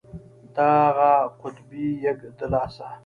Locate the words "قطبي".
1.41-1.87